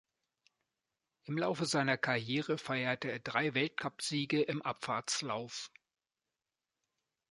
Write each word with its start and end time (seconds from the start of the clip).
Im 1.25 1.37
Laufe 1.37 1.67
seiner 1.67 1.95
Karriere 1.95 2.57
feierte 2.57 3.11
er 3.11 3.19
drei 3.19 3.53
Weltcupsiege 3.53 4.41
im 4.41 4.63
Abfahrtslauf. 4.63 5.69